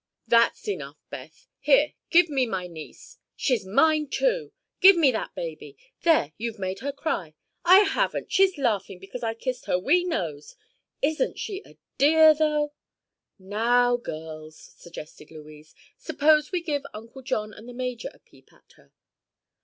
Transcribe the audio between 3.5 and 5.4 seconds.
mine, too." "Give me that